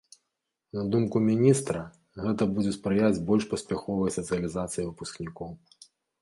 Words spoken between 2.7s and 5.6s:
спрыяць больш паспяховай сацыялізацыі выпускнікоў.